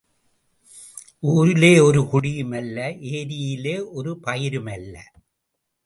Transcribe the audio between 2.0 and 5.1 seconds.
குடியும் அல்ல ஏரியிலே ஒரு பயிரும் அல்ல.